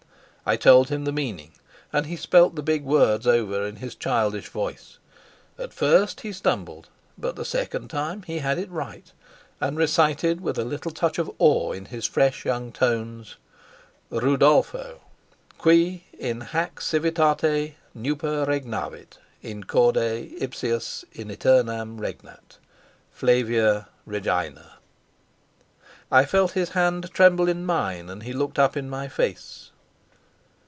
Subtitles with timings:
[0.43, 1.51] I told him the meaning,
[1.93, 4.97] and he spelt the big words over in his childish voice;
[5.57, 9.09] at first he stumbled, but the second time he had it right,
[9.61, 13.37] and recited with a little touch of awe in his fresh young tones:
[14.11, 14.99] RUDOLFO
[15.57, 19.97] Qui in hac civitate nuper regnavit In corde
[20.37, 22.57] ipsius in aeternum regnat
[23.11, 24.79] FLAVIA REGINA.
[26.11, 29.69] I felt his hand tremble in mine, and he looked up in my face.